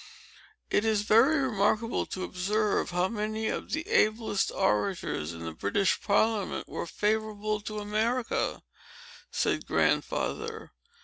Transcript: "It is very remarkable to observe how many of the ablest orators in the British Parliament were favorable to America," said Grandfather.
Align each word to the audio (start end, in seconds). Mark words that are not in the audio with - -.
"It 0.71 0.83
is 0.83 1.03
very 1.03 1.37
remarkable 1.37 2.07
to 2.07 2.23
observe 2.23 2.89
how 2.89 3.07
many 3.07 3.49
of 3.49 3.69
the 3.71 3.87
ablest 3.87 4.51
orators 4.51 5.31
in 5.31 5.41
the 5.45 5.51
British 5.53 6.01
Parliament 6.01 6.67
were 6.67 6.87
favorable 6.87 7.61
to 7.61 7.77
America," 7.77 8.63
said 9.29 9.67
Grandfather. 9.67 10.71